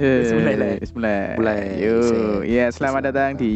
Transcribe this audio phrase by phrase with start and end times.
[0.00, 0.80] Mulai.
[1.36, 1.64] Mulai.
[1.76, 2.40] Sip.
[2.48, 3.52] ya selamat datang di.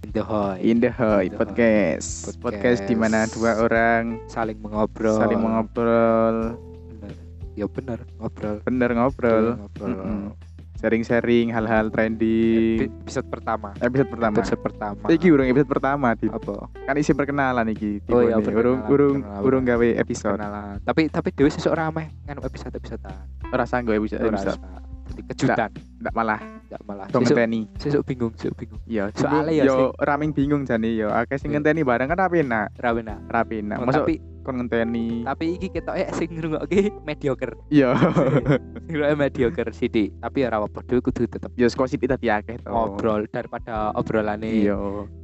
[0.00, 1.28] In the Hoy In the Hoy.
[1.28, 2.32] Podcast.
[2.32, 2.40] Podcast.
[2.40, 5.20] Podcast di mana dua orang saling mengobrol.
[5.20, 6.56] saling mengobrol,
[6.96, 7.12] Bener.
[7.60, 8.64] Ya bener, ngobrol.
[8.64, 10.32] bener ngobrol, Ngobrol.
[10.80, 12.88] Sharing-sharing hal-hal trending.
[13.04, 13.76] Episode pertama.
[13.76, 14.34] Episode pertama.
[14.40, 15.04] Episode pertama.
[15.12, 16.72] Iki urung episode pertama di apa?
[16.88, 18.00] kan isi perkenalan iki.
[18.08, 19.44] Oh iya, urung perkenalan, urung perkenalan.
[19.44, 20.40] urung gawe episode.
[20.40, 20.76] Kenalan.
[20.88, 23.04] Tapi tapi dewe sesuk ameh nganu episode-episode
[23.52, 24.24] Ora sanggo episode.
[24.24, 24.91] Episode.
[25.12, 25.70] Jadi kejutan.
[25.98, 27.06] Ndak malah Enggak malah.
[27.06, 27.60] dong Sesuk, ngenteni.
[27.76, 28.80] sesuk bingung, sesuk bingung.
[28.84, 31.08] Iya, Soalnya ya yo raming bingung jane yo.
[31.08, 31.60] Akeh sing Iya.
[31.60, 33.18] ngenteni bareng kan rapi enak, Ra benar.
[33.24, 33.76] rapi enak.
[33.76, 35.22] Oh, Masuk tapi kon ngenteni.
[35.22, 37.54] tapi iki ketoke sing ngrungokke mediocre.
[37.68, 37.92] Iya.
[38.88, 42.68] Ngrungokke mediocre sithik, tapi ora apa-apa dhewe kudu tetep Yo saka sithik tapi akeh to.
[42.68, 44.74] ngobrol daripada obrolane Iya.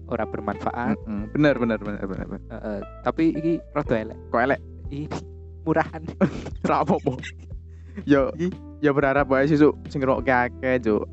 [0.05, 0.95] ora bermanfaat.
[1.00, 1.33] Mm-mm.
[1.33, 2.27] Bener bener bener bener.
[2.28, 2.48] bener.
[2.50, 4.19] Heeh, tapi iki rada elek.
[4.28, 5.05] Kok elek Ini
[5.66, 6.02] murahan.
[6.62, 7.19] ra apa-apa.
[8.05, 8.30] Yo
[8.78, 11.05] ya berharap wae sesuk sing ngrungokke akeh, Cuk.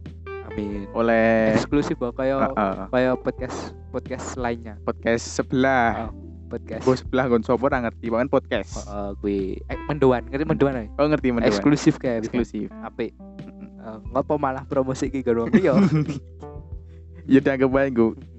[0.52, 0.88] Amin.
[0.95, 2.88] Oleh Eksklusif kok kaya Heeh.
[2.94, 4.80] kaya podcast podcast lainnya.
[4.88, 6.14] podcast sebelah.
[6.45, 6.86] Podcast.
[6.86, 8.86] Bos sebelah gon sapa ora ngerti, bahkan podcast.
[8.86, 10.88] Heeh, kuwi eh, mendoan, ngerti mendoan ae.
[11.02, 11.50] Oh ngerti mendewan.
[11.52, 12.70] Eksklusif kayak Eksklusif.
[12.86, 13.12] Apik.
[13.82, 15.76] Eh, ngopo malah promosi iki wong liya?
[17.26, 17.73] Ya dianggap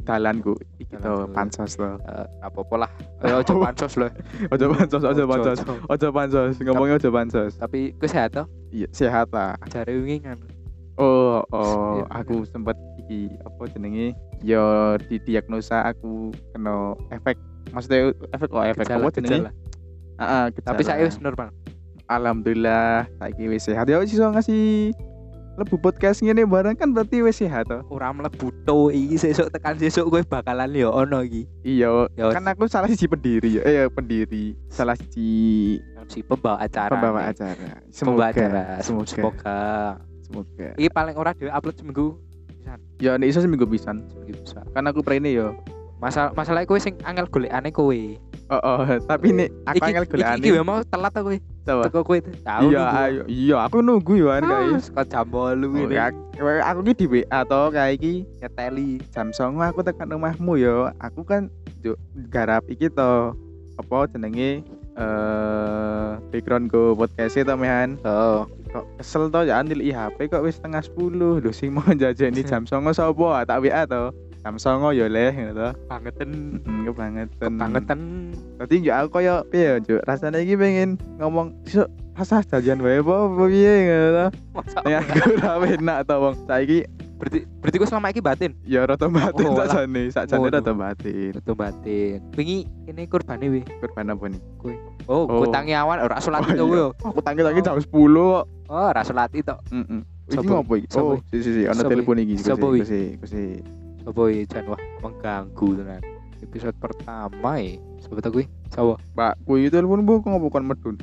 [0.07, 1.35] dalan ku iki to Dalan ku.
[1.35, 1.99] pansos to.
[2.07, 2.91] Eh, apa-apa lah.
[3.27, 4.11] Ayo aja pansos loh.
[4.55, 5.59] Ojo pansos, ojo pansos.
[5.67, 5.75] Ojo.
[5.91, 7.53] Ojo pansos, ngomongnya ojo pansos.
[7.59, 8.47] Tapi ku sehat toh?
[8.77, 9.57] Iya, sehat lah.
[9.73, 10.37] Jare wingi kan.
[11.01, 14.13] Oh, oh, Iya, aku sempat iki apa jenenge?
[14.45, 17.41] Yo didiagnosa aku kena efek
[17.73, 19.49] maksudnya efek kok efek apa jenenge?
[20.17, 21.53] Heeh, Tapi saya wis normal.
[22.07, 23.89] alhamdulillah saiki wis sehat.
[23.89, 24.93] Ya wis iso ngasih
[25.57, 27.81] lebu podcast ngene bareng kan berarti wis sehat to.
[27.89, 31.49] Ora mlebu to iki sesuk tekan sesuk kowe bakalan yo ono iki.
[31.63, 33.63] Iya, Ya kan aku salah siji pendiri ya.
[33.65, 34.53] Eh, ya, pendiri.
[34.69, 36.93] Salah siji si pembawa acara.
[36.93, 37.31] pembawa nih.
[37.33, 37.57] acara.
[37.57, 38.63] Pembawa Semoga, acara.
[38.79, 39.61] semoga, Semoga.
[40.23, 40.69] semoga.
[40.77, 42.07] Iki paling ora dhewe upload seminggu
[42.47, 42.79] pisan.
[42.99, 43.97] Ya nek iso seminggu pisan.
[44.07, 44.61] Seminggu bisa.
[44.71, 45.57] Kan aku prene yo.
[45.97, 47.97] Masalah masalah kowe sing angel golekane kowe.
[48.47, 48.79] Oh, oh,
[49.11, 50.39] tapi nek aku Iki- angel Iki, golekane.
[50.39, 51.37] iki memang telat kowe.
[51.67, 51.83] Coba.
[51.85, 52.31] Teko kowe itu.
[52.41, 53.23] Tahu Iya, ayo.
[53.27, 54.87] Iya, aku nunggu yo kan Ah, guys.
[54.89, 55.51] Kok jam 8 Oh,
[55.83, 55.95] ini.
[55.95, 56.07] ya,
[56.63, 58.91] aku ki di WA to kayak iki Nyeteli.
[59.11, 60.77] jam 09.00 aku tekan rumahmu yo.
[60.99, 61.49] Aku kan
[62.29, 63.35] garap iki to.
[63.77, 64.65] Apa jenenge
[64.97, 68.01] eh background go podcast to mehan.
[68.03, 68.49] Oh.
[68.67, 72.63] Kok kesel to ya antil HP kok wis setengah 10 lho sing mau jajani jam
[72.63, 74.13] 09.00 sapa tak WA to.
[74.47, 75.69] Jam 09.00 yo leh to.
[75.91, 76.31] Bangetan.
[76.63, 77.51] Hmm, kebangetan.
[77.59, 78.01] Bangetan.
[78.63, 80.07] Tadi ya aku koyo piye Juk?
[80.07, 81.83] Rasane iki pengen ngomong iso
[82.15, 83.75] rasa jajan wae apa piye.
[84.55, 86.35] Masa Nek aku ora enak to wong.
[86.47, 86.87] Saiki
[87.19, 89.67] berarti berarti kau selama ini batin ya rada batin Oh, lah.
[89.67, 90.53] sakjane, sakjane Ngono.
[90.53, 91.33] rada batin.
[91.33, 94.41] itu batin wingi ini kurbane wi Korban apa nih?
[94.61, 94.71] oh,
[95.09, 95.25] Oh.
[95.27, 95.41] oh.
[95.43, 96.77] kutangi awan ora sholat Oh, itu iya.
[96.77, 98.45] yo Aku tangi lagi jam 10 kok.
[98.69, 100.01] oh ora sholat itu Heeh.
[100.29, 100.51] Iki Sopo?
[100.55, 100.87] ngopo iki?
[100.93, 102.37] Oh, si si si ana telepon iki.
[102.37, 102.85] Sopo iki?
[102.85, 103.43] Kusi, kusi.
[104.07, 106.03] Apa ya jan wah mengganggu tenan
[106.39, 107.75] episode pertama ya
[108.23, 110.95] tau gue siapa Pak, kuwi telepon bu kok ngopo kon medun?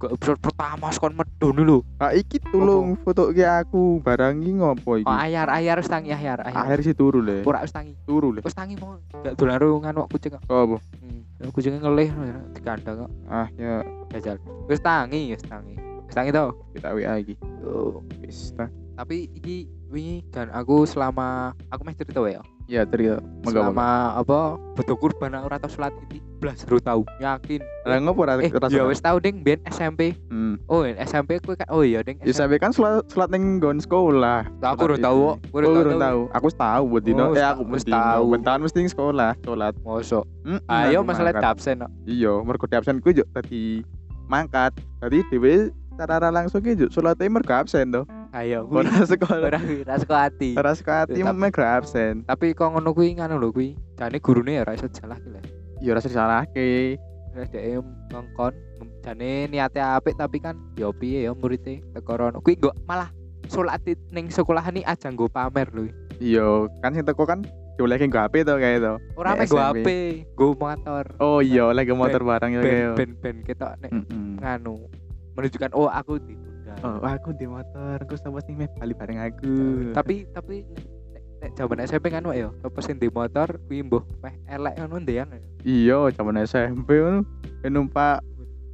[0.00, 4.98] Ke episode pertama sekon medun dulu Ah iki tulung foto ke aku barang iki ngopo
[4.98, 5.06] iki?
[5.06, 7.44] oh ayar ayar wis tangi ayar ayar Akhir sih turu le.
[7.44, 8.40] ora wis tangi Turu le.
[8.42, 10.76] wis tangi mau gak dolan ro nganu kucing kok Kok apa?
[10.80, 11.50] hmm.
[11.52, 12.08] kucingnya ngelih
[12.50, 17.14] di kandang kok Ah ya jajal wis tangi wis tangi wis tangi tau kita WA
[17.16, 17.38] iki.
[17.62, 18.02] oh.
[18.18, 18.50] Wis.
[18.92, 19.56] Tapi iki
[19.86, 21.28] wingi dan aku selama
[21.68, 23.18] aku meh cerita ya Ya, cerita.
[23.42, 23.50] Monggo.
[23.66, 28.22] selama apa betul kurban aku ora tau salat iki blas seru tau yakin Lah ngopo
[28.22, 30.54] ora eh ya wis tau ding ben SMP Hmm.
[30.64, 34.46] oh SMP ku kan oh iya ding Ya sampe kan sholat sholat ning nggon sekolah.
[34.62, 36.20] aku Sholat udah tahu aku Oh, udah urung tahu tahu.
[36.30, 37.22] Aku tahu buat dino.
[37.24, 38.24] Oh, Eh aku mesti tahu.
[38.30, 39.74] Bentan mesti sekolah sholat.
[39.82, 40.24] mosok
[40.70, 41.50] ayo aku masalah mangkat.
[41.50, 41.76] absen
[42.06, 43.82] Iya, mergo absen ku yo tadi
[44.24, 44.78] mangkat.
[45.02, 48.06] Tadi dhewe secara langsung ki yo salate mergo absen to.
[48.32, 48.78] Ayo kuwi.
[48.80, 49.38] Ora sekolah.
[49.44, 52.22] ora ora sekolah hati Ora sekolah Tapi- mergo absen.
[52.24, 55.40] tapi kok ngono kuwi nganu lho kuwi jane gurune ya ora iso jalah ki lho
[55.80, 57.00] Ya ora disalahke.
[57.30, 58.52] Terus dia ngongkon
[59.00, 63.08] jane niate apik tapi kan ya piye ya muridé teko rono kuwi nggo malah
[63.46, 65.88] salat di- ning sekolahan iki aja nggo pamer lho
[66.18, 66.44] Iya,
[66.78, 67.40] kan sing teko kan
[67.74, 68.94] diolehin nggo HP to kae to.
[69.14, 69.78] ora nggo SMP.
[69.78, 69.88] HP
[70.30, 73.90] nggo motor Oh iya, lagi motor barang ya ben ben ben ketok nek
[74.36, 74.76] nganu
[75.32, 76.49] menunjukkan oh aku ditunda
[76.80, 79.52] Oh, aku di motor, aku sama sing meh bali bareng aku.
[79.92, 80.64] tapi tapi
[81.38, 84.96] nek jaman SMP kan wae ya apa sing di motor kuwi mbuh meh elek ngono
[84.98, 85.40] ndeyang ya.
[85.62, 87.20] iya, zaman SMP ngono.
[87.62, 88.24] Numpak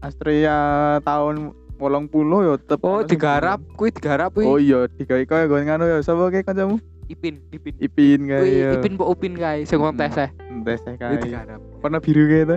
[0.01, 0.59] Astrea
[1.01, 5.85] tahun 80 yo tetep oh digarap kuwi digarap kuwi Oh iya, digawe kaya nggon ngono
[5.87, 5.99] ya.
[6.01, 6.79] Sapa kae kancamu?
[7.07, 8.39] ipin ipin Ipin kae.
[8.41, 8.71] kuwi ya.
[8.77, 10.07] ipin mbok upin kae sing wong Mm-mm.
[10.07, 10.29] teseh
[10.63, 11.23] Tes teh kuwi kae.
[11.23, 12.57] digarap Warna biru kae to.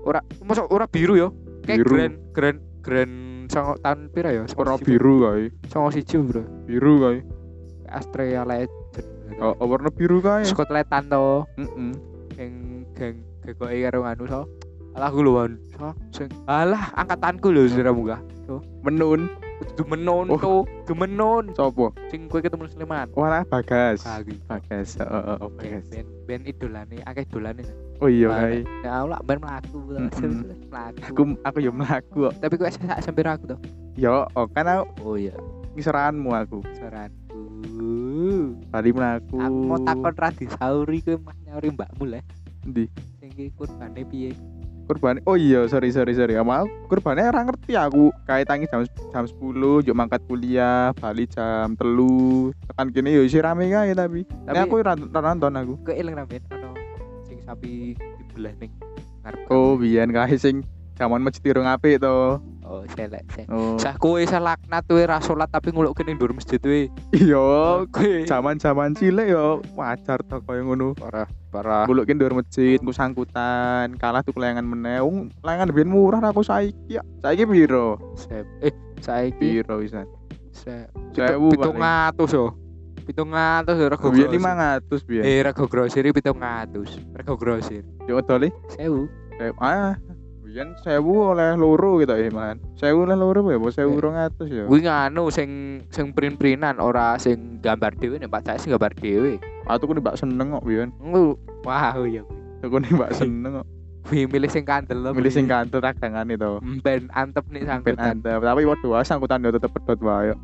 [0.00, 1.28] ora mosok ora biru yo
[1.62, 3.12] kayak grand grand grand
[3.50, 5.50] songo tahun pira ya Warna biru kae.
[5.66, 7.18] songo siji bro Biru kae.
[7.90, 8.78] Astrea Legend
[9.42, 10.46] Oh, oh, warna biru kae.
[10.46, 11.90] Skotletan to Heeh.
[12.38, 12.54] geng
[12.94, 14.46] geng gegoke karo anu so
[14.94, 18.22] alah gue luan so sing alah angkatanku lho sira muga
[18.82, 19.26] Menun.
[19.62, 20.36] Kudu menon Oh.
[20.36, 20.52] to
[20.82, 21.92] kudu menon Sopo?
[22.08, 24.00] sing kowe ketemu Sleman Wah, Bagas.
[24.02, 24.34] Bagi.
[24.44, 24.96] Bagas.
[24.96, 25.84] Heeh, oh, ben Bagas.
[25.86, 27.62] ben ben idolane akeh dolane
[27.98, 28.64] Oh iya kae.
[28.80, 29.78] ya aku lak ben mlaku
[30.72, 32.34] mlaku Aku aku yo mlaku kok.
[32.40, 33.56] tapi kowe sak sampe aku to
[33.94, 35.36] Yo, oh kan aku oh iya
[35.70, 36.64] ngisoranmu aku.
[36.72, 37.40] saranku
[38.66, 39.36] Bali mlaku.
[39.36, 42.24] aku mau takon Radi Sauri kowe mah nyauri mbakmu lah
[42.62, 42.88] Ndi?
[43.18, 44.32] sing kurbane piye
[44.90, 45.22] Kurban.
[45.22, 46.34] Oh iya, sorry sorry sorry.
[46.34, 48.10] Aku kurbannya ora ngerti aku.
[48.26, 48.82] Kayak tangi jam
[49.14, 52.50] jam 10, yuk mangkat kuliah, bali jam telu.
[52.66, 54.26] Tekan kene yo isi rame kae tapi.
[54.26, 55.74] Tapi Tapi- aku ora nonton aku.
[55.86, 56.74] kowe eling ra ben ono
[57.22, 58.50] sing sapi dibelah
[59.22, 60.66] ngarep Oh, biyen kae sing
[60.98, 62.42] zaman masjid irung apik to.
[62.70, 63.74] Oh selek sel Oh.
[63.82, 66.86] Sah kowe salaknat kowe ra salat tapi nguluk kene ndur masjid kowe.
[67.10, 67.46] Iya,
[67.90, 70.94] kowe zaman-zaman cilik yo wajar to koyo ngono.
[70.94, 71.84] parah parah.
[71.90, 75.02] Bulukin dur masjid, ku sangkutan, kalah tuh layangan meneh.
[75.02, 77.02] Wong layangan biyen murah aku saiki ya.
[77.18, 77.98] Saiki piro?
[78.14, 78.46] Sep.
[78.62, 78.72] Eh
[79.02, 80.06] saiki Piro wisan?
[80.54, 80.86] se
[81.16, 82.54] Sewu pitung atus yo.
[83.02, 84.30] Pitung atus rego grosir.
[84.30, 85.22] 500 biyen.
[85.26, 87.00] Eh rego grosir pitung atus.
[87.16, 87.82] Rego grosir.
[88.06, 88.54] Yo dole.
[88.70, 89.10] Sewu.
[89.40, 89.96] Eh, ah,
[90.50, 92.58] biyen 1000 oleh loro gitu ya, Man.
[92.74, 94.02] 1000 oleh loro ya, apa 1000 Eh.
[94.02, 94.64] 200 ya.
[94.66, 95.50] Kuwi nganu sing
[95.94, 99.38] sing print-printan ora sing gambar dhewe nek Pak sing gambar dhewe.
[99.70, 100.90] Aku ku mbak seneng kok biyen.
[101.62, 102.26] Wah iya.
[102.66, 103.66] Aku nih mbak seneng kok.
[104.10, 105.14] Kuwi milih sing kandel lho.
[105.14, 106.58] Milih sing kantor ragangane to.
[106.82, 108.18] ben antep nih Ben sangkutan.
[108.18, 110.34] antep, tapi waduh ah, sangkutan yo tetep pedot wae.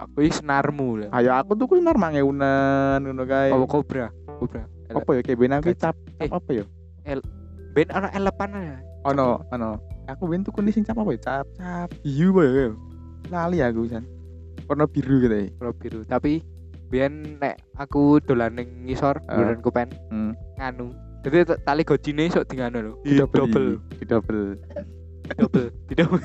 [0.00, 1.06] Aku iki senarmu lho.
[1.12, 3.52] Ayo aku tuh ku nar mangeunan ngono kae.
[3.52, 4.08] Oh, kobra.
[4.40, 4.64] Kobra.
[4.88, 6.30] Apa ya kayak ben aku cap Eh.
[6.30, 6.64] apa ya?
[7.74, 8.78] Ben ana elepan aja.
[9.04, 9.70] Ono, ono.
[10.08, 11.20] Aku ben tuku sing cap apa ya?
[11.20, 12.72] Cap cap hiu ya?
[13.28, 14.04] Lali aku kan.
[14.64, 15.48] Warna biru gitu ya.
[15.60, 16.00] Kalau biru.
[16.04, 16.40] Tapi
[16.88, 19.36] biyen nek aku dolan ning ngisor Ah.
[19.36, 20.32] bulan kupen Hmm.
[20.56, 20.92] nganu.
[21.24, 22.92] Jadi tali gojine sok di nganu lho.
[23.00, 23.80] Di double.
[23.96, 24.44] Di double.
[25.24, 25.66] Di double.
[25.88, 26.20] Di double.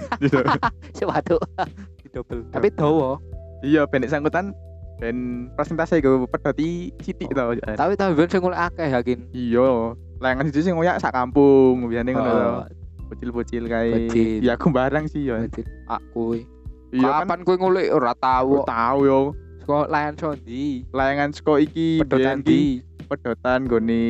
[0.92, 1.40] Sewaduh.
[2.04, 2.42] Di double.
[2.52, 3.16] Tapi dawa.
[3.60, 4.56] Iya, ben nek sangkutan
[5.00, 7.44] ben persentase gue pedoti sithik to.
[7.76, 9.20] Tapi tapi ben sing mulai akeh yakin.
[9.32, 12.44] Iya, layangan siji sing ngoyak sak kampung, biasane ngono to.
[12.44, 12.64] Oh,
[13.10, 13.90] Bocil-bocil kae.
[14.06, 14.44] Bocil.
[14.44, 15.42] Ya aku barang sih ya.
[15.42, 16.44] Berarti aku.
[16.92, 18.52] Iya kan Kapan kowe ngulik ora aku tahu.
[18.68, 19.20] tahu yo.
[19.64, 20.84] Kok layan sondi.
[20.92, 22.84] Layangan seko iki Pedotan di.
[23.10, 24.06] pedotan gone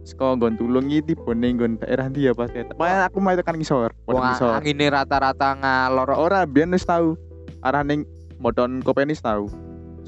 [0.00, 2.64] seko nggon tulung iki tibone nggon daerah ndi ya pas ya.
[2.72, 3.92] Pokoknya aku mau tekan ngisor.
[4.08, 4.52] Wah, ngisor.
[4.56, 6.08] angine rata-rata ngalor.
[6.16, 7.20] Ora biyen wis tahu.
[7.60, 8.08] Arah ning
[8.40, 9.52] modon kopenis tahu.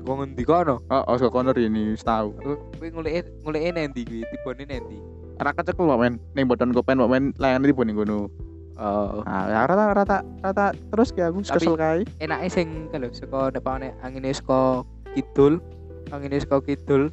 [0.07, 0.79] Kok ngendi kono?
[0.87, 2.31] Oh, oh saka kono ini wis tahu.
[2.39, 4.23] Kowe ngulike ngulike nendi kuwi?
[4.31, 4.99] Tibone nendi?
[5.43, 6.23] Arah kecekel kok men.
[6.39, 8.31] Ning modon kopen kok men layangan tibone ngono.
[8.79, 9.27] Oh.
[9.27, 12.07] Nah, ya rata rata rata terus kayak aku kesel kae.
[12.23, 14.85] enake sing kalau saka nek pawane angine saka
[15.17, 15.59] kidul,
[16.15, 17.09] angine saka kidul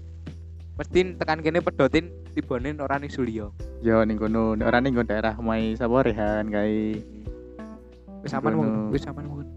[0.75, 3.57] mesti tekan kene pedotin tibone ora ning Sulyo.
[3.81, 6.99] Yo ning kono, nek ora ning daerah mai sapa Rehan kae.
[8.21, 9.47] Wis aman mungkin, wis aman mungkin.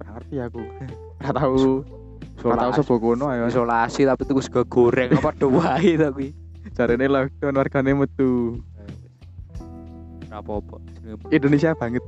[0.00, 0.62] Ora ngerti aku.
[1.20, 1.97] Ora tahu.
[2.38, 3.44] Ora Isolasi, sapa kono ayo.
[3.50, 6.30] isolasi tapi tuku sego goreng apa do wae ta kuwi.
[6.70, 8.62] Jarene lockdown wargane metu.
[10.28, 10.76] Ora apa-apa.
[11.28, 12.04] Indonesia banget.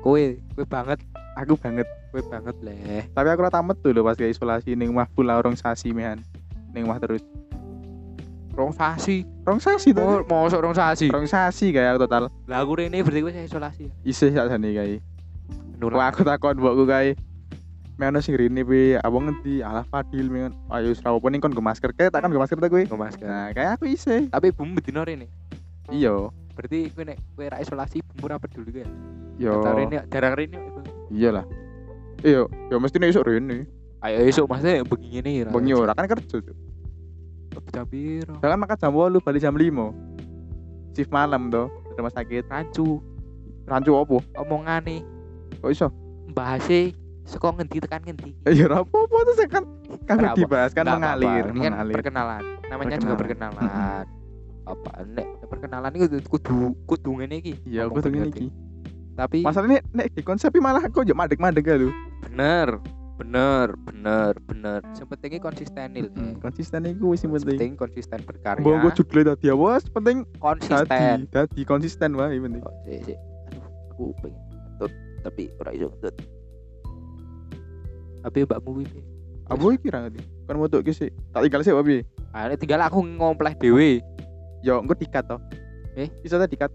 [0.00, 0.22] Kowe,
[0.54, 0.98] kowe banget,
[1.36, 1.84] Aku banget.
[2.08, 3.04] kowe banget leh.
[3.12, 6.24] Tapi aku ora tamet tuh lho pas kayak isolasi ning omah pula orang sasi mehan.
[6.72, 7.20] Ning omah terus.
[8.56, 9.28] Rong sasi.
[9.44, 10.00] Rong sasi to.
[10.00, 11.12] Oh, mosok rong sasi.
[11.12, 12.32] Rong sasi kayak total.
[12.48, 13.84] Lah aku rene berarti kowe isolasi.
[14.00, 14.96] Isih sakjane kae.
[14.96, 16.08] Wah Nurah.
[16.08, 17.12] aku takon mbokku kae.
[17.98, 19.58] Meano sing rene pi, abang ngendi?
[19.58, 20.54] Alah Fadil men.
[20.70, 22.78] Ayo wis ra apa ning kon go masker kae takkan go masker ta kowe.
[22.78, 23.26] Nggo masker.
[23.26, 24.30] Nah, kayak aku isih.
[24.30, 25.26] Tapi bumbu bedino rene.
[25.90, 26.30] Iya.
[26.54, 28.86] Berarti kowe nek kowe ra isolasi bumbu ora peduli kowe.
[29.42, 29.58] Yo.
[29.66, 30.62] Rene jarang rene.
[31.10, 31.42] Iyalah.
[32.22, 33.66] Iya, ya mesti nek esuk rene.
[34.06, 35.50] Ayo esuk mas ya begini nih.
[35.50, 36.38] Bengi ora kan kerja.
[36.38, 36.54] Cuk.
[37.74, 38.38] Jam piro?
[38.38, 40.94] Jangan makan jam 8 balik jam 5.
[40.94, 41.58] Shift malam di
[41.98, 42.46] rumah sakit.
[42.46, 43.02] Rancu
[43.68, 44.22] Rancu opo?
[44.38, 45.04] omongane
[45.60, 45.90] Kok iso?
[46.32, 46.94] bahase
[47.28, 48.30] saka ngendi tekan ngendi.
[48.48, 49.64] Ya ora apa-apa tuh kan
[50.08, 51.52] kan apa- dibahas kan Nggak mengalir, apa-apa.
[51.52, 51.94] Ini kan mengalir.
[52.00, 52.42] perkenalan.
[52.72, 54.04] Namanya juga perkenalan.
[54.68, 56.56] Apa nek perkenalan itu kudu
[56.88, 57.54] kudu ngene iki.
[57.68, 58.48] Iya, tuh bener iki.
[59.12, 61.90] Tapi Masalahnya nek di konsep malah kok yo madeg-madeg ya lu.
[62.22, 62.78] bener,
[63.18, 64.80] bener, bener, bener.
[64.94, 66.06] Sepentingnya konsisten nih.
[66.12, 67.58] Hmm, konsisten wis sing penting.
[67.58, 68.62] Penting konsisten berkarya.
[68.62, 71.26] Mbok gue judule tadi awas penting konsisten.
[71.34, 72.62] dadi konsisten wae penting.
[72.86, 73.16] Sih sih.
[73.50, 74.48] Aduh, aku pengen
[75.18, 75.90] tapi ora iso
[78.24, 79.02] mbakmu kuwi piye?
[79.48, 80.20] Abu iki ra ngerti.
[80.44, 81.10] Kan motok ki sik.
[81.32, 82.04] Tak tinggal sik wae.
[82.36, 84.04] Ah, tinggal aku ngompleh dhewe.
[84.60, 85.40] Yo engko dikat to.
[85.96, 86.08] Eh?
[86.20, 86.68] Iso ta dikat.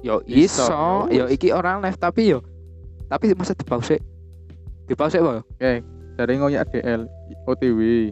[0.00, 2.40] Yo Iso, iso, yo iki orang live tapi yo
[3.10, 3.98] tapi masa di pause.
[4.86, 5.42] Di pause apa?
[6.16, 7.04] Dari ngoyak DL
[7.44, 8.08] OTW.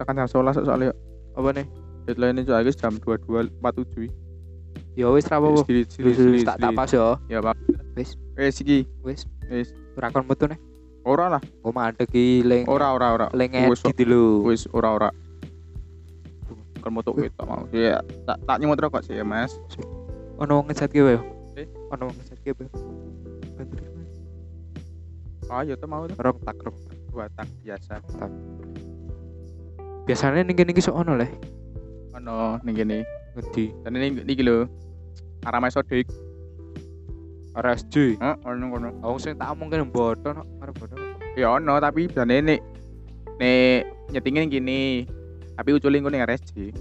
[0.00, 0.90] tekan jam 11 soalnya
[1.38, 1.66] Apa nih?
[2.10, 4.10] deadline ini soalnya jam 22.47
[4.98, 5.62] Ya wis ra apa-apa.
[6.42, 7.14] Tak tak pas ya.
[7.30, 7.54] ya pak
[7.94, 9.28] Wis wis iki wis.
[9.46, 10.58] wis Ora kon metu nih.
[11.02, 12.64] Ora lah Oh mandek iki leng.
[12.66, 14.42] ora ora ora Wis, edit lho.
[14.42, 15.10] wis ora ora
[16.78, 19.54] kan moto kita mau ya tak tak nyemot rokok sih ya mas
[20.34, 21.14] Ono wong ngejat ki wae.
[21.54, 21.68] Eh?
[21.94, 22.66] Ono wong ngejat ki wae.
[23.54, 24.10] Bantu Mas.
[25.62, 26.74] ayo tuh mau tuh Rong tak rong.
[27.06, 28.02] dua tak biasa
[30.02, 31.30] Biasanya ning kene iki sok ono leh.
[32.12, 32.98] ono ning gini
[33.32, 33.64] Ngendi?
[33.80, 34.66] dan ini iki lho
[35.42, 36.04] arah mesodik
[37.52, 38.16] RSJ.
[38.16, 38.88] Heeh, ono kono.
[39.04, 40.96] Wong sing tak omong kene boto no, arep boto.
[41.36, 42.60] Ya ono tapi jane nek
[43.36, 45.04] nek nyetingin gini.
[45.56, 46.72] Tapi uculin ning RSJ.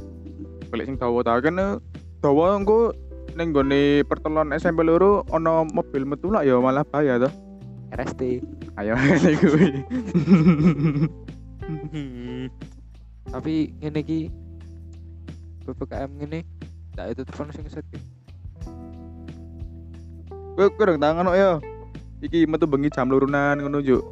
[0.71, 1.79] Golek sing dawa ta kan
[2.23, 2.95] dawa engko
[3.35, 7.29] ning gone pertelon SMP loro ono mobil metu lah ya malah bahaya to.
[7.91, 8.21] RST.
[8.79, 9.69] Ayo ngene kuwi.
[13.27, 14.19] Tapi ngene iki
[15.67, 16.39] PPKM ngene
[16.95, 17.99] tak itu telepon sing set ki.
[20.61, 21.57] Kowe kurang tangan kok ya.
[22.21, 24.05] Iki metu bengi jam lurunan ngono juk.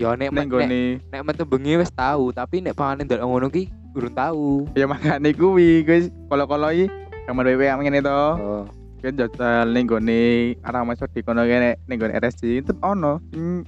[0.00, 3.68] Ya nek nek, gone nek metu bengi wis tahu, tapi nek pangane ndelok ngono ki
[3.92, 4.64] urung tahu.
[4.72, 6.88] ya makane kuwi kuwi kolo-kolo iki
[7.28, 8.16] kamar WP ngene to.
[8.16, 8.64] Oh.
[9.04, 13.64] kan jajal ning gone arah masuk di kono kene ning gone RSC tetep ono sing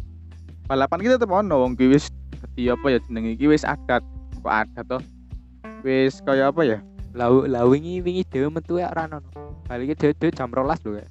[0.68, 4.04] balapan kita tetep ono wong ki wis dadi apa ya jenenge iki wis adat
[4.44, 5.00] kok adat to
[5.84, 6.78] wis kaya apa ya
[7.12, 9.20] Lau lau wingi wingi dhewe metu ya ora ono.
[9.68, 11.06] Balik dhewe dhewe jam 12 lho ya.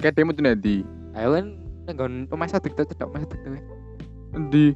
[0.00, 0.84] Demo tuh nanti
[1.16, 1.46] Ayo kan
[1.88, 3.52] nggon pemain sadik tuh cedok pemain sadik tuh.
[4.36, 4.66] endi?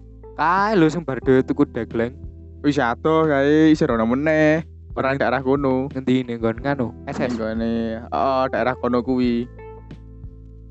[0.40, 2.16] Kae lho sing bar dhewe tuku dagleng.
[2.64, 4.64] wis ato kae isih ono meneh.
[4.96, 5.92] Ora daerah kono.
[5.92, 6.88] Ngendi ning nggon nganu?
[7.04, 7.36] Ning SS.
[7.36, 9.44] gone oh daerah kono kuwi.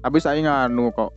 [0.01, 1.13] Tapi saya nganu kok.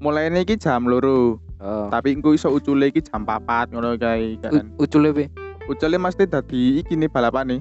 [0.00, 1.38] Mulai iki jam loro.
[1.62, 1.86] Oh.
[1.94, 5.30] tapi engko iso ucule iki jam 4 ngono kae kan Ucule pe.
[5.70, 7.60] ucapnya mesti dadi iki nih balapan nih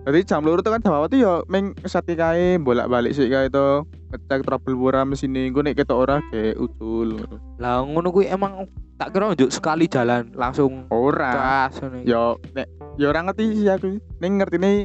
[0.00, 3.52] jadi jam loro tuh kan jam tuh ya meng kesati kae bolak balik sih kae
[3.52, 7.20] to ngecek trouble ora mesin gue nek ketok ora kayak ngono.
[7.60, 8.64] Lah ngono kuwi emang
[8.96, 11.68] tak kira njuk sekali jalan langsung ora.
[11.70, 12.02] ngono.
[12.08, 12.66] yo nek
[12.96, 14.00] ya orang ngerti sih aku.
[14.18, 14.76] Ning ngerti nih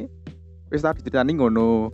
[0.68, 1.90] wis tak diceritani ngono.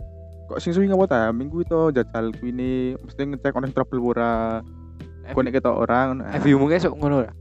[0.51, 1.31] Kok sing suwi ngopo ta?
[1.31, 4.59] Minggu itu jajal kuwi ini mesti ngecek ono trouble ora
[5.23, 7.31] gue nek ketok orang FU mungkin sok ngono ora.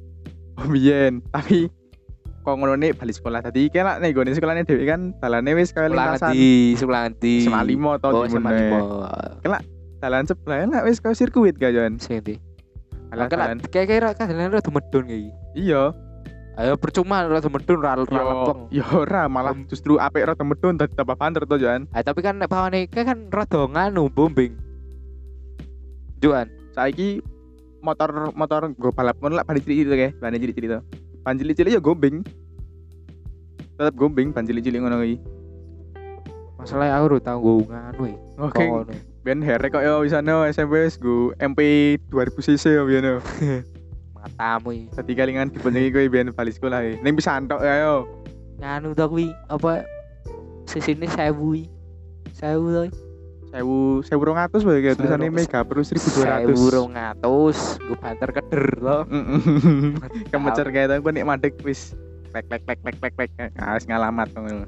[0.62, 1.20] oh biyen.
[1.34, 1.66] Tapi
[2.42, 5.70] kok ngono nih balik sekolah tadi kan lah nih gue sekolahnya dewi kan balane wis
[5.70, 6.74] kaya Sebelah lintasan ngendi?
[6.74, 7.02] Sebelah?
[7.46, 8.78] Semak limo Oh, atau di semak mana limo.
[10.02, 12.42] Dalan sebelah enak wis kau sirkuit gak Jon Sing ndi?
[13.08, 15.30] Dalan Oke lah, dalan kayak kayak kan dalan rada medun kayak.
[15.54, 15.82] Iya
[16.52, 18.60] Ayo percuma rada medun ra ra Yo lempeng.
[18.68, 22.36] yo ora malah justru apik rada medun dadi tambah banter to Jon Ah, tapi kan
[22.36, 24.58] nek pawane kan rada nganu bombing.
[26.18, 26.50] Juan.
[26.72, 27.22] Saiki
[27.82, 30.82] motor motor gue balap ngono lah balik cilik kayak ban cilik-cilik
[31.22, 32.26] to ban cilik-cilik ya gombing
[33.78, 35.22] tetep gombing ban cilik-cilik ngono iki
[36.62, 38.14] Masalah aku udah tau gue nganu e.
[38.38, 38.62] Oke,
[39.26, 43.18] ben herek kok ya bisa no SMP go MP 2000 cc ya biyen
[44.14, 44.86] Matamu iki.
[44.94, 47.02] Tadi kalingan dibenjengi kowe biyen balik sekolah e.
[47.02, 48.06] Ning bisa antok ya yo.
[48.62, 49.82] Nganu ta kuwi apa
[50.70, 51.66] sisine 1000 iki.
[52.38, 52.82] 1000 to.
[53.52, 56.56] Sewu sewu rong atus kayak tulisannya Sewu- mega perlu seribu dua ratus.
[57.76, 57.84] 1200.
[57.84, 58.98] Gue banter keder to.
[60.32, 61.92] Kemecer kayak itu gue nek madek wis
[62.32, 63.30] lek lek lek lek lek lek
[63.60, 64.64] harus ngalamat ngono.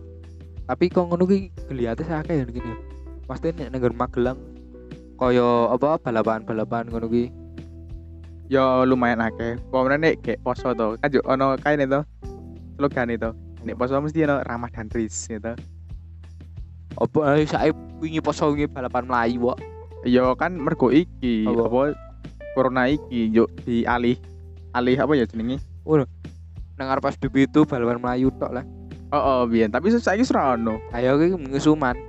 [0.68, 2.72] Tapi kok ngono ki kelihatan akeh ya gini.
[3.24, 4.38] Pasti nek nang Magelang
[5.16, 7.32] kaya apa balapan-balapan ngono ki.
[8.52, 9.56] Ya lumayan akeh.
[9.72, 11.00] Pokoknya nek kayak poso to.
[11.00, 12.04] Kan yo ono kae to.
[12.76, 13.32] Slogan itu.
[13.64, 15.56] Nek poso mesti ono ramah dan ris gitu.
[17.00, 17.72] Apa ae sae
[18.04, 19.58] wingi poso wingi balapan melayu kok.
[20.04, 21.64] Ya kan mergo iki Apa?
[21.64, 21.80] apa
[22.52, 24.20] corona iki yo dialih
[24.76, 25.58] alih apa ya jenenge?
[26.74, 28.64] Nang arep PSBB itu balapan melayu tok lah.
[29.14, 30.82] Oh, oh biyen, tapi saiki ora ono.
[30.92, 31.96] Ayo ki ngusuman.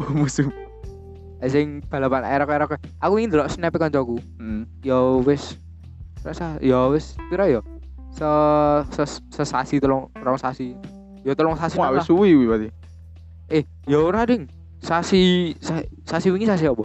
[0.00, 0.48] Oh, musuh.
[1.44, 2.80] Eh, Sing balapan erok-erok.
[3.04, 4.16] Aku ingin ndelok snap kancaku.
[4.40, 4.64] Hmm.
[4.80, 5.60] Ya wis
[6.24, 7.60] rasa ya wis pira ya?
[8.16, 8.24] Se
[8.96, 10.72] se sesasi tolong rong sasi.
[11.20, 12.72] Ya tolong sasi Wah, wis suwi berarti.
[13.52, 14.48] Eh, ya ora ding.
[14.80, 16.84] Sasi sa- sasi wingi sasi apa?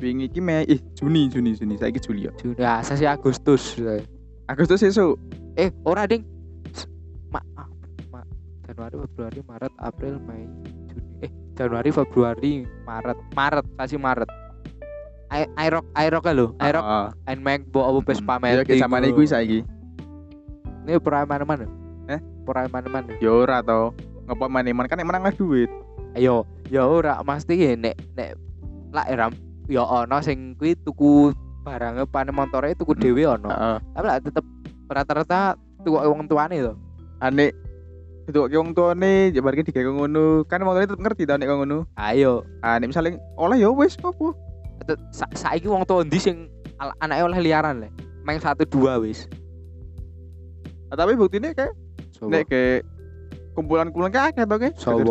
[0.00, 1.74] Wingi iki Mei, ih Juni, Juni, Juni.
[1.76, 2.32] Saiki Juli ya.
[2.40, 3.76] Juni, ya sasi Agustus.
[4.48, 5.20] Agustus esuk.
[5.54, 6.24] Eh, ora ding.
[7.28, 7.68] Ma, ah,
[8.08, 8.24] ma,
[8.64, 10.48] Januari, Februari, Maret, April, Mei,
[10.88, 11.04] Juni.
[11.20, 12.52] Eh, Januari, Februari,
[12.86, 14.30] Maret, Maret, sasi Maret.
[15.28, 17.06] Ai- Airok, Airok lho, Airok, Heeh.
[17.28, 18.64] Ain Mac, bo apa pes Ya pamer.
[18.64, 19.60] kayak zamane kuwi saiki.
[20.88, 21.68] Ini pura mana-mana.
[22.08, 22.16] Eh?
[22.48, 23.12] Pura mana-mana.
[23.20, 23.92] Ya ora to.
[24.24, 25.68] Ngopo maneman kan nek menang duit.
[26.16, 28.36] Ayo, ya ora mesti ya nek nek
[28.92, 29.32] lak ram
[29.68, 31.32] ya ono sing kuwi tuku
[31.64, 33.02] barangnya pane motore tuku Hmm.
[33.02, 33.48] dhewe ono.
[33.52, 33.76] Heeh.
[33.92, 34.44] Tapi lah tetep
[34.88, 35.40] rata-rata
[35.80, 36.72] ditukoke wong tuane to.
[37.18, 37.50] ane
[38.28, 41.48] itu ki wong tuane ya bareng digawe ngono kan wong tuane tetep ngerti ta nek
[41.48, 42.46] kok ngono Ayo.
[42.62, 44.32] ah nek misalnya oleh ya wis apa
[45.12, 46.48] sa saiki wong tuwa ndi sing
[47.02, 47.88] anake oleh liaran le.
[48.24, 49.26] Main satu dua wis.
[50.88, 51.74] Ah, tapi buktinya kayak
[52.24, 52.80] nek kayak
[53.58, 55.10] kumpulan-kumpulan kayak akeh to ke Sopo?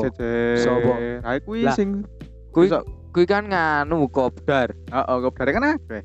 [0.55, 0.91] Sopo?
[1.21, 1.75] ha kuwi Lah.
[1.75, 2.07] sing
[2.49, 4.71] Kuwi iso- kuwi kan nganu kopdar.
[4.87, 6.01] heeh kok dari kan akeh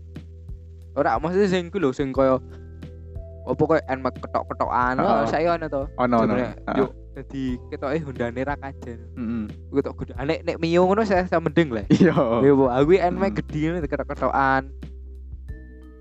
[0.92, 2.42] Ora maksudnya sing kuwi lho sing koyo
[3.42, 4.94] apa koyo enmek ketok-ketokan.
[4.96, 5.08] Heeh.
[5.08, 5.82] Oh, saya ono to.
[5.96, 6.34] ono ono.
[6.76, 8.98] Yuk, dadi ketoke Hondane ra kajen.
[9.08, 10.12] heeh Ketok gede.
[10.16, 11.82] Nek nek Mio ngono saya saya mending le.
[11.90, 13.34] iya Yo, Bu, aku Hmm.
[13.34, 14.62] gede ngono ketok-ketokan.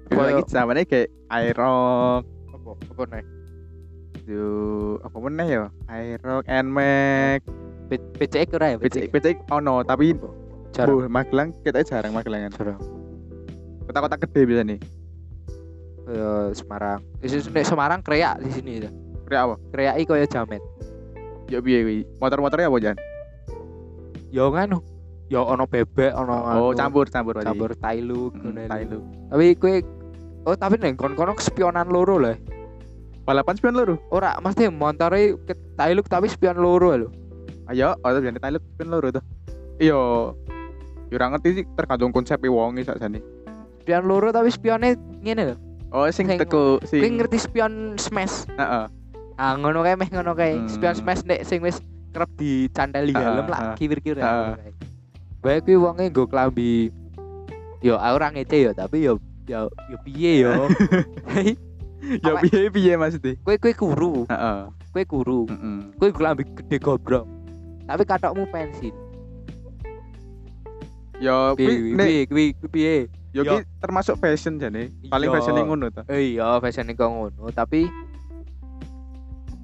[0.06, 2.72] Kalau lagi zamannya kayak Aerox Apa?
[2.92, 3.24] Apa nek?
[4.32, 4.48] Yo
[5.04, 7.40] apa meneh ya Aerox Nmax
[7.92, 8.78] PCX ora ya?
[8.80, 10.16] PCX PCX ono tapi
[10.72, 11.12] Jarang.
[11.12, 12.80] Magelang kita jarang Magelangan Jarang.
[13.84, 14.80] kota-kota gede bisa nih
[16.08, 17.04] Koyo Semarang.
[17.20, 18.90] Nek Semarang kreak di sini ya.
[19.28, 20.64] kayak apa Kreaki koyo jamet.
[21.52, 22.98] ya biye kuwi motor-motornya apa jan
[24.32, 24.80] Yo nganu.
[25.28, 28.88] Yo ono bebek, ono oh anu, campur campur campur Mm, Thailand.
[28.92, 29.00] lho.
[29.32, 29.76] Tapi kue
[30.44, 32.36] Oh tapi neng kon-kono spionan loro lah.
[33.32, 37.08] Balapan spion loro Ora mesti montore ke Thailand tapi spion loro lho.
[37.72, 39.24] ayo oh tapi Thailand spion loro tuh
[39.80, 40.36] iya yo
[41.12, 43.24] ora ngerti sih tergantung konsep wong iki sakjane
[43.82, 45.56] Spion loro tapi spionnya ngene lho.
[45.90, 48.44] oh sing Sing- teku Kowe sing ngerti spion smash?
[48.52, 48.86] heeh
[49.40, 50.54] Ah ngono kae meh ngono kae.
[50.54, 50.70] Hmm.
[50.70, 51.82] Spion smash nek sing wis
[52.14, 53.50] kerep dicanteli Ah, helm ah.
[53.50, 54.22] lah kiwir-kiwir.
[54.22, 54.54] Ah.
[55.42, 56.94] Bae kuwi wonge nggo klambi
[57.82, 59.18] yo ora ngece yo tapi yo
[59.50, 60.70] yo yo piye yo.
[62.02, 65.40] Ya piye piye maksudnya kowe kowe kuru, heeh kowe kuru.
[65.46, 67.26] heeh Kowe klambi gede gobrok.
[67.84, 68.96] Tapi katokmu pensil.
[71.18, 72.96] yo Piye nek piye kuwi piye?
[73.32, 73.52] yo Yo.
[73.54, 75.36] kuwi termasuk fashion jane paling Iya.
[75.38, 77.86] fashion yang ngono tuh Eh, Iya, fashion kok ngono, tapi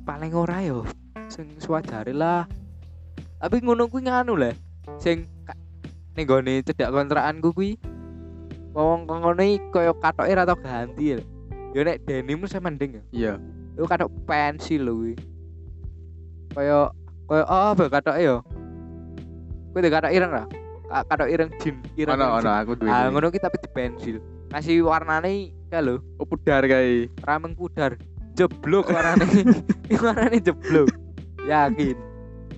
[0.04, 0.86] paling ora yo
[1.28, 2.46] sing suwajare lah.
[3.38, 4.54] Tapi ngono kuwi nganu lah.
[4.98, 5.58] Sing ka-
[6.14, 7.76] ning gone cedak kontrakanku kuwi
[8.72, 11.26] wong kok ngono iki kaya katoke ra tau ganti lho.
[11.78, 13.04] Yo nek denim saya mending ya.
[13.14, 13.34] iya
[13.78, 15.14] Itu katok pensil lho kuwi.
[16.50, 16.90] Kaya
[17.30, 18.42] kaya oh, apa katoke yo.
[19.70, 20.44] Kuwi de katok ireng ra?
[20.90, 22.18] Ka- Katok ireng jin, ireng.
[22.18, 24.18] ono ono aku duwe Ah, ngono ki tapi di pensil.
[24.50, 26.02] Kasih warnane kae lho.
[26.18, 27.94] oh pudar kae rameng pudar
[28.34, 29.28] jeblok warnane
[30.02, 30.88] warnane jeblok
[31.44, 31.94] yakin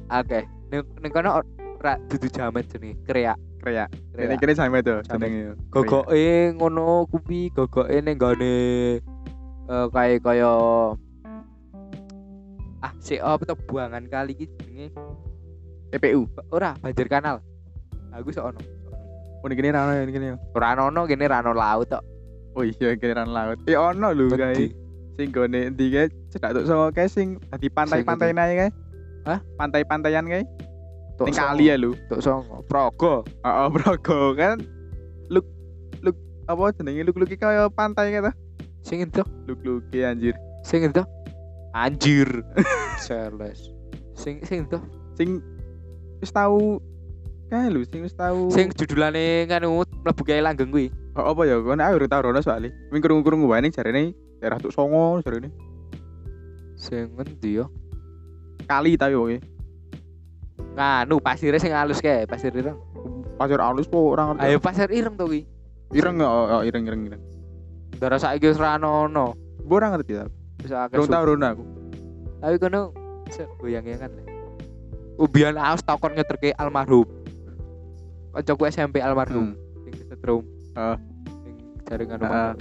[0.08, 1.42] oke ning ning kono
[1.82, 5.28] ora dudu jamet jenenge kreak kreak ini kreak kene sampe Sampe.
[5.28, 5.54] jenenge.
[5.70, 8.56] Gogoke ngono kuwi gogoke ning gone
[9.70, 10.52] eh kaya kaya
[12.80, 14.88] ah si apa to buangan kali iki jenenge
[15.92, 17.42] EPU ora banjir kanal.
[18.16, 18.60] Aku sok ono.
[19.42, 22.04] Oh ini kene ra ono ini kene ora ono kene ra ono laut tok.
[22.56, 23.58] Oh iya kene ra ono laut.
[23.68, 24.70] Eh ono lho Wedi.
[25.20, 26.08] sing gone endi kae?
[26.32, 28.70] Cedak tuk songo kae sing pantai-pantai nae kae?
[29.28, 29.40] Hah?
[29.60, 30.48] pantai-pantaian tok
[31.28, 32.64] ning kali ya lho tok songo.
[32.70, 34.58] Progo heeh brogo kan?
[35.28, 35.46] Luk
[36.06, 36.16] luk
[36.48, 37.04] apa jenenge?
[37.08, 38.34] Luk luki kaya pantai kae ta?
[38.86, 39.28] Sing entuk.
[39.50, 40.36] Luk luki anjir.
[40.64, 41.08] Sing entuk.
[41.76, 42.30] Anjir.
[43.06, 43.74] Seles
[44.16, 44.84] sing sing entuk.
[45.16, 45.44] Sing
[46.24, 46.80] wis tau
[47.52, 50.88] kae lho sing wis tau sing judulane nganu mlebu kae langgeng kuwi.
[51.20, 51.60] Oh, apa ya?
[51.60, 55.52] Kono aku ora tau rono soalnya wing krungu-krungu wae ning jarene daerah tuk songo jarene.
[56.80, 57.68] Sing ngendi yo
[58.70, 59.42] kali tapi wonge
[60.80, 62.80] nganu pasire sing halus kae pasir ireng.
[63.36, 64.48] Pasir alus po ora ngerti.
[64.48, 65.44] Ayo pasir ireng to kuwi
[65.92, 67.22] ireng oh, oh, ireng ireng ireng.
[68.00, 70.32] Ndara saiki wis ra ono Gue ora ngerti tapi
[70.64, 71.64] wis akeh tau rono aku.
[72.40, 72.82] Tapi kono
[73.60, 74.24] goyang-goyangan le
[75.20, 77.04] ubian aus takon ngeterke almarhum.
[78.32, 79.52] Kancaku SMP almarhum.
[79.52, 79.84] Hmm.
[79.84, 80.44] sing kesetrum.
[80.80, 80.98] Heeh.
[81.44, 81.56] sing
[81.92, 82.56] jaringan motor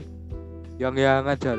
[0.79, 1.59] yang yang ajal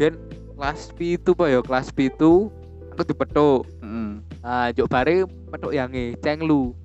[0.00, 0.16] ben
[0.56, 1.60] kelas pitu apa ya.
[1.60, 2.48] Kelas pitu
[2.96, 3.68] aku dipethuk.
[3.84, 4.10] Heeh.
[4.44, 6.76] Ah, juk bare petuk yange cenglu.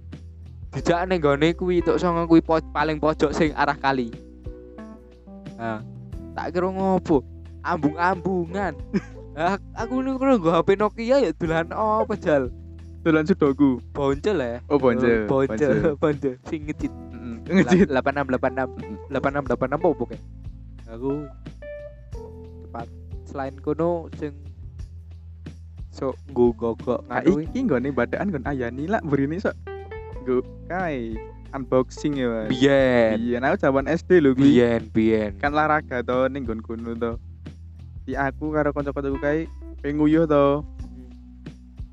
[0.72, 4.16] Dijak ning gone kuwi tok songo kuwi po paling pojok sing arah kali.
[5.60, 5.84] Nah,
[6.40, 7.20] tak kira ngopo?
[7.60, 8.80] Ambung-ambungan.
[9.82, 12.48] Aku niku nggo HP Nokia ya dolan apa jal?
[13.04, 13.84] Dolan sudoku.
[13.92, 14.64] Boncel ya.
[14.72, 15.28] Oh, boncel.
[15.28, 16.40] Boncel, boncel.
[16.48, 16.92] Sing ngecit.
[17.12, 17.60] Heeh.
[17.60, 17.88] Ngecit.
[17.92, 20.20] 8686 8686 apa pokoknya.
[20.96, 21.12] Aku
[22.64, 22.88] cepat.
[23.28, 24.32] Selain kono sing
[26.00, 29.54] sok nggo gogok Nah, nganu iki nggone badaan nggon ayani lah burine sok.
[30.24, 30.40] Go
[30.72, 31.20] kae
[31.52, 32.48] unboxing ya, Mas.
[32.54, 33.18] biyen.
[33.20, 34.32] Iya, aku zaman SD lho.
[34.34, 35.36] Biyen, biyen.
[35.42, 37.12] Kan olahraga to ning nggon kono to.
[38.08, 39.40] Di aku karo kanca-kancaku kae
[39.82, 40.64] pengen nguyuh to.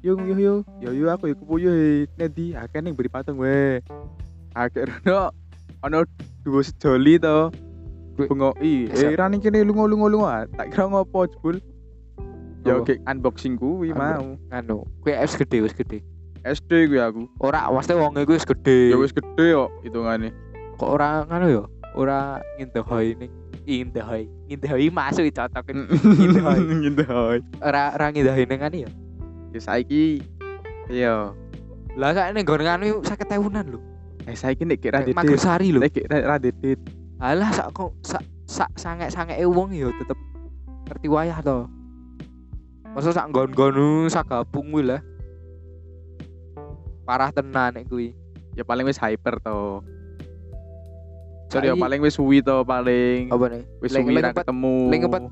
[0.05, 0.55] Yo nguyuh yo.
[0.79, 1.91] Yo yo aku yo kepuyuh e.
[2.15, 3.83] Nendi akeh ning beri patung we.
[4.55, 5.35] Akeh rono
[5.83, 6.05] ono
[6.47, 7.51] dua sejoli to.
[8.17, 9.13] Bengoki, Bisa.
[9.13, 10.35] eh ra ning kene lunga lunga lunga.
[10.57, 11.61] Tak kira ngopo jebul.
[12.67, 14.35] Ya oke unboxing kuwi mau.
[14.51, 16.03] Anu, kuwi wis gede wis gede.
[16.43, 17.23] SD kuwi aku.
[17.39, 18.91] Ora, mesti wong iku wis gede.
[18.91, 20.35] Ya wis gede kok hitungane.
[20.77, 21.65] Kok ora ngono ya?
[21.97, 22.19] Ora
[22.59, 23.31] ngindahoi ning
[23.65, 24.27] ngindahoi.
[24.51, 25.65] Ngindahoi masuk cocok.
[25.71, 26.61] Ngindahoi.
[26.83, 27.39] Ngindahoi.
[27.63, 28.91] Ora ora ngindahoi ning anu ya.
[29.55, 30.21] Ya saiki
[30.91, 31.31] iya.
[31.95, 33.81] Lah sak ning nggon anu 50.000-an lho.
[34.27, 35.19] Eh saiki nek kira Nek dedit.
[35.23, 35.81] Magersari lho.
[35.81, 36.83] Nek kira dedit.
[37.23, 40.19] Alah sak kok sak sak sange-sangeke wong ya tetep
[40.87, 41.65] ngerti wayah to.
[42.97, 43.77] Masa sak nggon-nggon
[44.09, 45.05] sak gabung kuwi lah.
[47.05, 48.17] Parah tenan nek kuwi.
[48.57, 49.85] Ya paling wis hyper to.
[51.47, 53.29] Sorry ya paling wis suwi to paling.
[53.29, 53.63] apa nih?
[53.79, 54.77] Wis suwi ra ketemu.
[54.89, 55.23] lek ngempet.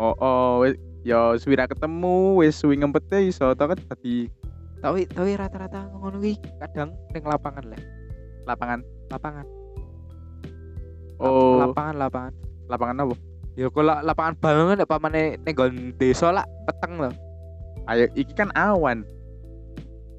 [0.00, 4.32] Oh oh wis ya suwi ra ketemu wis suwi ngempete iso to kan dadi
[4.80, 7.80] Tapi tapi rata-rata ngono kuwi kadang ning lapangan lah.
[8.48, 8.80] lapangan.
[9.12, 9.44] Lapangan.
[9.44, 9.58] Lap-
[11.20, 12.32] Oh, Lapangan lapangan.
[12.66, 13.14] lapangan apa?
[13.54, 17.10] Ya la- lapangan bal ngono nek pamane ning nggon desa lah peteng lho.
[17.86, 19.02] Ayo iki kan awan.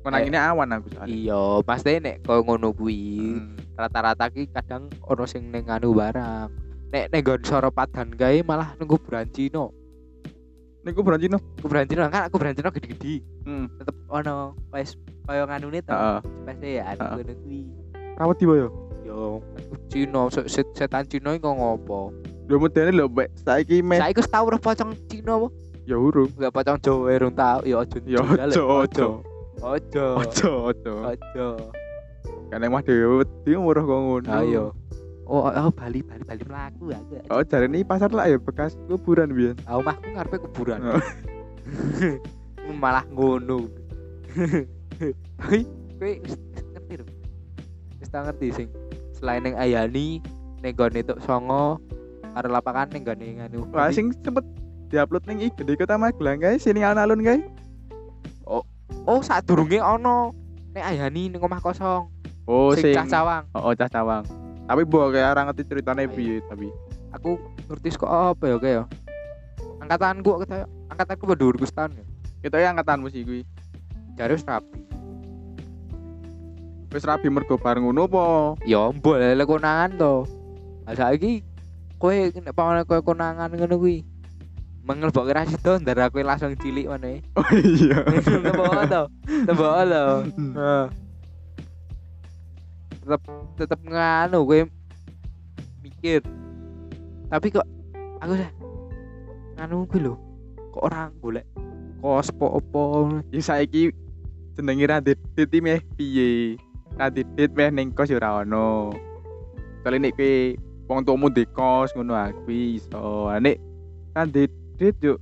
[0.02, 1.14] Ini awan aku soalnya.
[1.14, 3.00] Iya, pasti nek koyo ngono kuwi.
[3.38, 3.56] Hmm.
[3.72, 6.54] rata-rata ki kadang ono sing ning anu barang
[6.92, 9.74] nek ning nggon soro padan kae malah nunggu Brancino
[10.82, 11.42] Niku berarti no.
[11.58, 13.66] ku Brancino kan aku Brancino gede-gede Hmm.
[13.74, 14.94] tetep ono wis
[15.26, 16.20] koyo nganune to Heeh.
[16.46, 17.10] pasti ya Heeh.
[17.10, 17.60] ngono kuwi
[18.18, 18.68] Rawat di yo.
[19.02, 19.20] yo
[19.90, 22.14] Cino se- se- setan Cino iku ngopo
[22.52, 25.48] Lho medene lho mbek saiki meh saiki wis tau roh pocong Cino apa
[25.88, 26.28] ya urung.
[26.36, 28.62] enggak pocong Jawa urung tau ya aja Ya ojo ojo.
[28.84, 29.08] ojo
[29.64, 30.94] ojo Ojo ojo.
[31.16, 31.48] ojo
[32.52, 34.28] Kan emang dhewe wedi umur kok ngono.
[34.28, 34.76] ayo
[35.24, 39.32] oh, oh Bali Bali Bali mlaku aku Oh, jare ini pasar lah ya bekas kuburan
[39.32, 39.56] biyen.
[39.64, 40.84] Aku mahku ngarepe kuburan.
[40.84, 41.00] Oh.
[42.84, 43.72] Malah ngono.
[45.40, 45.64] Tapi
[45.96, 47.06] kowe ngerti lho.
[48.04, 48.68] Wis ngerti sing
[49.16, 50.20] selain ning Ayani
[50.60, 51.80] ning gone songo
[52.32, 53.68] karo lapangan ning gone nganu.
[53.72, 54.44] Wah, sing sempet
[54.92, 57.44] diupload ning iki di Kota Magelang guys, sini alun-alun guys.
[59.08, 60.30] Oh, sadurunge ono
[60.78, 62.06] ning Ayani ning omah kosong.
[62.46, 63.44] Oh, sing sing cah cawang.
[63.58, 64.24] Oh, oh, cah cawang.
[64.70, 66.70] Tapi bo kayak orang ngerti ceritanya piye tapi.
[67.18, 67.36] Aku
[67.68, 68.86] ngerti kok apa ya kayak
[69.82, 70.58] angkatanku kok kata
[70.94, 72.06] angkatanku pada dhuwurku setahun ya.
[72.46, 73.42] Kita ya angkatanmu sih kuwi.
[74.16, 74.80] Jare wis rapi.
[76.92, 78.24] Wis rabi mergo bareng ngono apa?
[78.70, 80.16] Ya mbok lele konangan to.
[80.86, 81.42] Lah saiki
[82.02, 84.02] kowe nek pamane kowe konangan ngono kuwi.
[84.82, 87.22] Mengelbokke ra sida ndara kowe langsung cilik maneh.
[87.38, 88.02] Oh iya.
[88.26, 89.02] Tembok to.
[89.46, 90.06] Tembok to.
[90.58, 90.86] Heeh.
[93.06, 93.22] Tetep
[93.62, 94.60] tetep nganu kowe
[95.86, 96.26] mikir.
[97.30, 97.68] Tapi kok
[98.18, 98.50] aku sih
[99.62, 100.18] nganu kuwi lho.
[100.74, 101.46] Kok orang golek
[102.02, 103.94] kos po-opo Ya saiki
[104.58, 106.58] jenenge Radit Dit meh piye?
[106.98, 108.90] Radit Dit meh ning kos ya ora ono.
[109.86, 110.58] Kali nek kowe
[110.92, 113.32] wong tuamu di kos ngono ah kuwi iso.
[113.32, 113.56] Ah, Nek
[114.12, 115.16] Radit Dit yo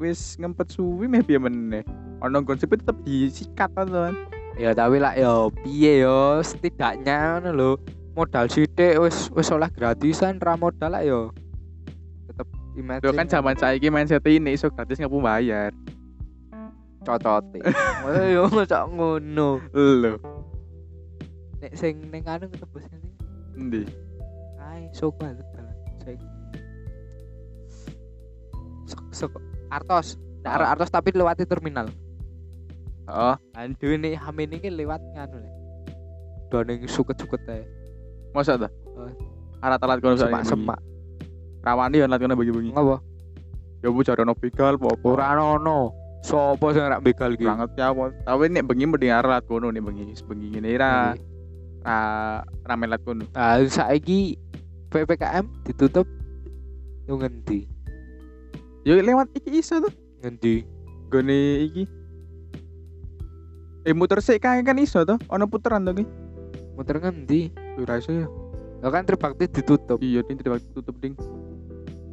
[0.00, 1.84] wis ngempet suwi meh piye meneh.
[2.24, 4.16] Ono konsep tetep disikat kan.
[4.60, 7.70] ya tapi lah ya piye yo setidaknya ngono lho
[8.12, 11.32] modal sithik wis wis oleh gratisan ra modal lah yo
[12.28, 12.44] tetep
[12.76, 15.72] imagine Yo kan zaman saiki mindset ini iso gratis ngapu bayar.
[17.00, 17.64] cocote
[18.04, 20.20] oh yo cok ngono Lho,
[21.64, 23.00] nek sing ning anu ketebus sing
[23.56, 23.88] endi?
[24.70, 26.18] Ae sok banget dalan sing
[28.86, 29.32] sok sok
[29.70, 30.72] Artos Nah, Ah.
[30.72, 31.92] Artos tapi lewati terminal
[33.10, 35.50] Oh, Andu ini Hamin ini lewat nganu le
[36.48, 37.62] do ning suket-suket ae
[38.32, 38.66] masa ta?
[38.96, 39.06] Oh.
[39.60, 40.80] Alat-alat kono soalnya semak-semak
[41.60, 42.72] Rawani yo alat kono bengi-bengi.
[42.72, 42.96] ngopo
[43.80, 45.06] Ya bu jare ono begal apa apa.
[45.08, 48.02] ora ono sopo sing rak begal ki Ora ngerti apa.
[48.24, 51.12] Tapi nek bengi mending alat kono nek bengi bengi ngene ra
[51.80, 51.98] ra
[52.64, 53.24] rame alat kono.
[53.32, 54.36] Nah, saiki
[54.90, 56.04] PPKM ditutup
[57.06, 57.64] yo ngendi?
[58.82, 59.92] Yo lewat iki iso tuh.
[60.22, 60.66] Ngendi?
[61.08, 61.38] Gone
[61.70, 61.84] iki.
[63.86, 65.18] Eh muter sik kae kan iso tuh.
[65.30, 66.04] Ono puteran tuh ki.
[66.74, 67.54] Muter ngendi?
[67.78, 68.26] Ora iso ya.
[68.82, 70.00] Lah kan Tribakti ditutup.
[70.02, 71.14] Iya, ding tidak tutup ding.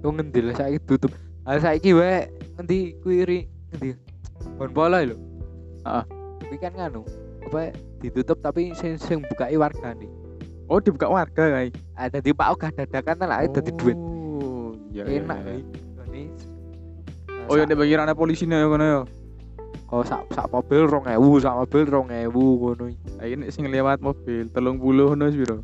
[0.05, 1.11] Yo ngendi lah saiki tutup.
[1.47, 3.97] Ah saiki wae ngendi kuwi ngendi?
[4.61, 5.17] Bon bola lho.
[5.81, 6.05] Heeh.
[6.37, 7.03] Tapi kan nganu,
[7.49, 10.26] apa ditutup tapi sing sing bukai warga nih.
[10.67, 11.71] Oh, dibuka warga kae.
[11.95, 13.95] Ada di Pak Ogah dadakan lah dadi duit.
[13.95, 15.07] Oh, iya.
[15.07, 15.47] iya, Enak iya.
[15.47, 15.61] nih.
[16.07, 16.23] Ini
[17.47, 18.99] Oh, ya nek bengi ana polisine ya kono ya.
[19.87, 22.85] Oh sak sak mobil 2000, sak mobil 2000 ngono.
[23.23, 25.63] Ayo nek sing lewat mobil 30 ngono piro?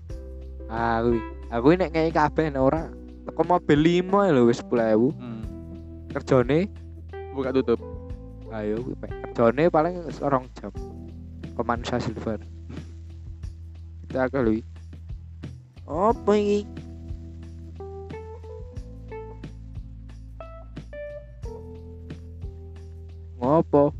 [0.71, 1.19] Ah kuwi.
[1.51, 2.87] Aku nek ngei kabeh nek ora
[3.27, 5.11] teko mobil 5 lho wis 10000.
[5.19, 5.43] Hmm.
[6.15, 6.71] Kerjane
[7.35, 7.83] Buka tutup.
[8.55, 9.11] ayo kuwi Pak.
[9.35, 10.71] Kerjane paling rong jam.
[11.59, 12.39] Pemansa silver.
[14.07, 14.63] Itu aku lho.
[15.87, 16.59] Apa iki?
[23.37, 23.91] ngopo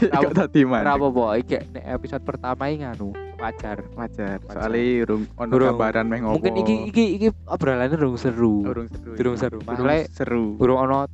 [0.00, 0.96] Kok tadi mana?
[0.96, 4.40] apa-apa iki nek episode pertama iki nganu wajar Wajar.
[4.46, 5.68] Soalnya urung ono Urung.
[5.74, 6.34] gambaran meh ngopo.
[6.38, 9.12] mungkin iki iki iki obrolannya durung seru urung seru.
[9.36, 9.58] Seru.
[9.58, 10.44] Urung Masalah- seru.
[10.56, 11.04] durung ono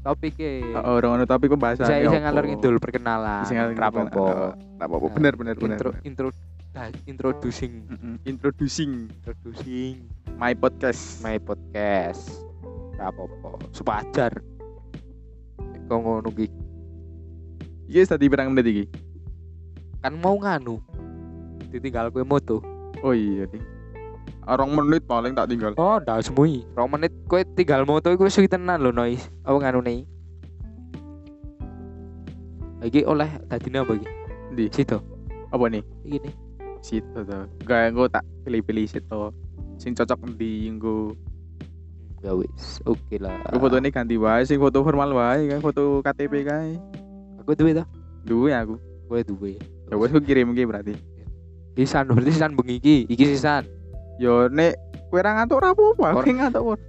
[0.00, 1.88] topike Oh, urung ono topik pembahasan.
[1.92, 5.06] bisa ngalor ngidul perkenalan Bisa ngalor apa-apa.
[5.12, 5.76] Bener bener bener.
[5.76, 6.28] intro intro
[6.70, 7.82] dah- introducing.
[8.22, 9.10] Introducing.
[9.10, 10.06] Introducing.
[10.38, 11.18] My podcast.
[11.20, 12.40] my podcast.
[12.96, 13.58] Apa-apa.
[13.74, 14.32] Sepajar.
[15.90, 16.46] Kok ngono ki?
[17.90, 18.84] Iya tadi berang menit iki.
[20.00, 20.80] kan mau nganu.
[21.74, 22.62] Ditinggal kue moto.
[23.02, 23.60] Oh iya nih.
[24.48, 25.76] Orang menit paling tak tinggal.
[25.76, 29.84] oh ndak semui rong menit kue tinggal moto iku wis tenan lho noise apa nganu
[29.84, 30.02] nih
[32.82, 34.08] iki oleh tadi apa iki?
[34.56, 34.98] Di situ
[35.52, 35.84] apa nih?
[36.08, 36.34] iki nih
[36.80, 37.44] Situ tuh.
[37.62, 39.20] Gak engko tak pilih-pilih situ.
[39.76, 41.12] Sing cocok engko.
[41.12, 41.30] Hmm,
[42.20, 46.04] ya wis oke lah Aku foto ini ganti wae sing foto formal wae kan foto
[46.04, 46.76] KTP kae.
[47.40, 47.84] aku duwe to
[48.28, 48.76] Duwe aku.
[49.08, 49.56] kowe duwe
[49.88, 50.94] Ya wes aku kirim iki berarti.
[51.72, 53.64] sisan berarti sisan bengi iki iki sisan
[54.20, 54.76] Yo nek
[55.08, 56.80] kowe ra ngantuk ora apa-apa, aku ngantuk kok.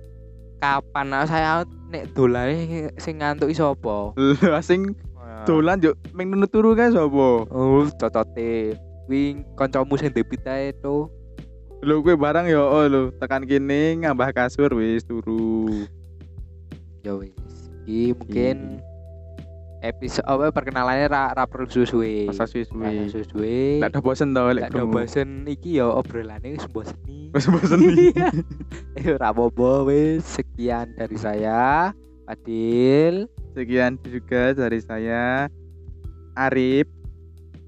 [0.60, 4.12] kapan ah, saya nek dolane sing ngantuk iso apa
[4.44, 4.92] Lah sing
[5.48, 7.48] dolan yo ming turu kae sapa?
[7.48, 8.76] oh cocote
[9.12, 11.12] wing kancamu sing debit ae to
[11.82, 15.84] Lho kowe barang yo oh lho tekan kene ngambah kasur wis turu.
[17.02, 17.34] ya wis
[17.90, 18.78] iki mungkin
[19.82, 23.26] episode apa perkenalannya ra, ra perlu suwe Masa ra suwe-suwe.
[23.26, 27.50] suwe Ndak ada bosen to lek ada bosen iki ya obrolannya wis bosen nih Wis
[27.50, 28.14] bosen nih.
[29.02, 31.90] Eh, ra apa-apa wis sekian dari saya
[32.30, 33.26] Fadil
[33.58, 35.50] Sekian juga dari saya
[36.38, 36.88] Arif.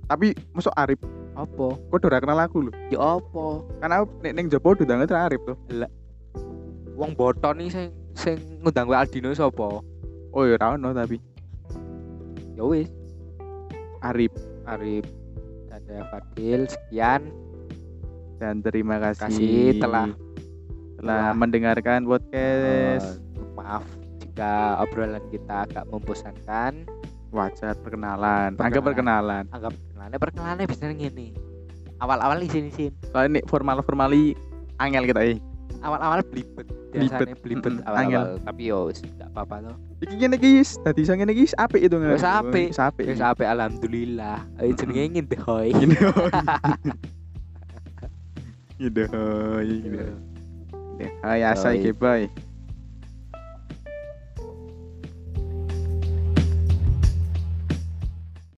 [0.07, 1.01] Tapi masuk Arif,
[1.33, 1.67] apa?
[1.89, 2.71] Kok udah kenal aku lho.
[2.87, 3.45] ya apa?
[3.81, 5.57] Karena nek ning Jopo udah banget Arif tuh.
[6.93, 9.81] wong boton nih sing sing ngundang gue Aldino sapa?
[10.29, 11.17] Oh ya ra ono tapi.
[12.53, 12.89] Ya wis.
[14.01, 14.29] Arif.
[14.63, 15.05] Arif.
[15.69, 16.69] Ada Fadil.
[16.69, 17.33] Sekian.
[18.37, 20.13] Dan terima kasih, Kasih telah-
[20.99, 23.17] telah mendengarkan podcast.
[23.17, 23.81] Eh, maaf
[24.19, 26.85] jika obrolan kita agak membosankan.
[27.33, 28.61] Wajar perkenalan, Perkenalan.
[28.61, 29.43] anggap perkenalan.
[29.49, 31.27] anggap perkenalannya perkenalannya bisa gini
[32.03, 34.35] awal-awal isin isin Soalnya ini formal formali
[34.83, 35.37] angel kita eh.
[35.79, 41.07] awal-awal belibet biasanya belibet awal-awal tapi yo nggak apa-apa loh Iki ngene iki, wis, dadi
[41.07, 42.75] iso ngene iki apik itu Wis apik.
[42.75, 43.05] Wis apik.
[43.07, 45.95] wis apik alhamdulillah ayo jenenge ngintih hoy Gini.
[48.75, 49.07] Gitu.
[49.07, 49.23] Gitu.
[49.63, 50.05] Gitu.
[51.23, 51.95] Hai, asai Yoi.
[51.95, 52.27] bye.